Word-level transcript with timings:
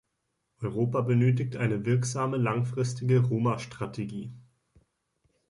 Europa 0.61 1.01
benötigt 1.01 1.57
eine 1.57 1.85
wirksame 1.85 2.37
langfristige 2.37 3.19
Roma-Strategie. 3.19 4.31